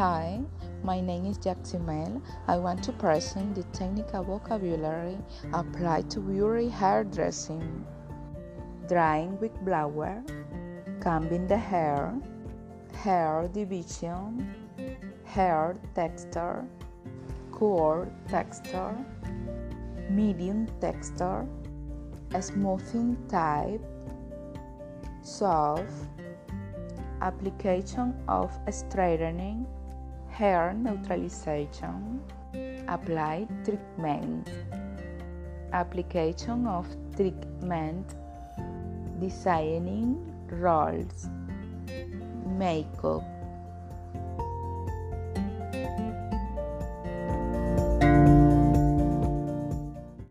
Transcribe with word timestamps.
Hi, 0.00 0.40
my 0.82 0.98
name 0.98 1.26
is 1.26 1.36
Jacksimel. 1.36 2.22
I 2.48 2.56
want 2.56 2.82
to 2.84 2.92
present 2.92 3.54
the 3.54 3.64
technical 3.64 4.24
vocabulary 4.24 5.18
applied 5.52 6.08
to 6.12 6.20
beauty 6.20 6.70
hairdressing. 6.70 7.84
Drying 8.88 9.38
with 9.40 9.52
blower, 9.60 10.24
combing 11.00 11.46
the 11.46 11.58
hair, 11.58 12.14
hair 12.94 13.50
division, 13.52 14.48
hair 15.26 15.76
texture, 15.94 16.64
core 17.52 18.08
texture, 18.26 18.96
medium 20.08 20.66
texture, 20.80 21.46
smoothing 22.40 23.18
type, 23.28 23.84
soft, 25.20 25.92
application 27.20 28.14
of 28.28 28.50
straightening, 28.70 29.66
hair 30.40 30.72
neutralization, 30.72 32.18
applied 32.88 33.46
treatment, 33.62 34.48
application 35.74 36.66
of 36.66 36.86
treatment, 37.14 38.14
designing 39.20 40.16
rolls, 40.48 41.28
makeup. 42.46 43.39